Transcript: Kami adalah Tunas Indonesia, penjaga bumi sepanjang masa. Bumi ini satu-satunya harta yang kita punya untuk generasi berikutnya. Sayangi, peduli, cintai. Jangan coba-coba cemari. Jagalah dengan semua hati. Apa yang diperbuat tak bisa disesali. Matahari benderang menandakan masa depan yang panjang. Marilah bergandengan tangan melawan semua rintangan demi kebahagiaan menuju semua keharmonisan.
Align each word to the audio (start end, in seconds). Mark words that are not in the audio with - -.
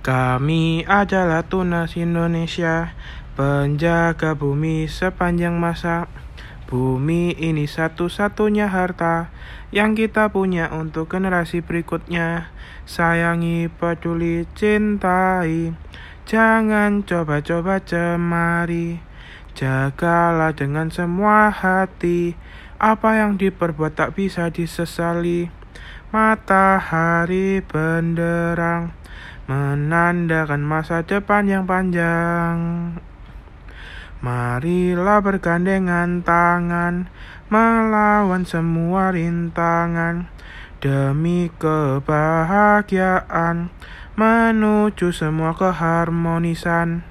Kami 0.00 0.88
adalah 0.88 1.44
Tunas 1.44 1.92
Indonesia, 1.92 2.96
penjaga 3.36 4.32
bumi 4.32 4.88
sepanjang 4.88 5.60
masa. 5.60 6.08
Bumi 6.72 7.36
ini 7.36 7.68
satu-satunya 7.68 8.72
harta 8.72 9.28
yang 9.68 9.92
kita 9.92 10.32
punya 10.32 10.72
untuk 10.72 11.12
generasi 11.12 11.60
berikutnya. 11.60 12.48
Sayangi, 12.88 13.68
peduli, 13.68 14.48
cintai. 14.56 15.76
Jangan 16.24 17.04
coba-coba 17.04 17.84
cemari. 17.84 19.04
Jagalah 19.52 20.56
dengan 20.56 20.88
semua 20.88 21.52
hati. 21.52 22.40
Apa 22.80 23.20
yang 23.20 23.36
diperbuat 23.36 24.00
tak 24.00 24.16
bisa 24.16 24.48
disesali. 24.48 25.52
Matahari 26.08 27.60
benderang 27.60 28.96
menandakan 29.50 30.62
masa 30.62 31.02
depan 31.02 31.50
yang 31.50 31.66
panjang. 31.66 32.94
Marilah 34.22 35.18
bergandengan 35.18 36.22
tangan 36.22 37.10
melawan 37.50 38.46
semua 38.46 39.10
rintangan 39.10 40.30
demi 40.78 41.50
kebahagiaan 41.58 43.74
menuju 44.14 45.10
semua 45.10 45.58
keharmonisan. 45.58 47.09